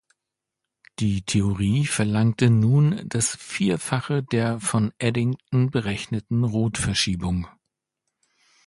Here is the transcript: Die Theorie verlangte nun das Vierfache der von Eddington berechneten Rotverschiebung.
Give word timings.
Die 0.97 1.21
Theorie 1.21 1.85
verlangte 1.85 2.49
nun 2.49 3.03
das 3.07 3.35
Vierfache 3.37 4.23
der 4.23 4.59
von 4.59 4.91
Eddington 4.97 5.69
berechneten 5.69 6.43
Rotverschiebung. 6.43 7.47